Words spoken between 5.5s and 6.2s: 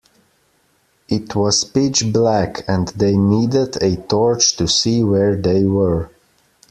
were